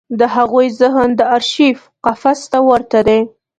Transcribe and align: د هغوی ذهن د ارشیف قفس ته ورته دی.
د 0.19 0.21
هغوی 0.35 0.67
ذهن 0.79 1.09
د 1.19 1.21
ارشیف 1.35 1.79
قفس 2.05 2.39
ته 2.51 2.59
ورته 2.69 2.99
دی. 3.07 3.21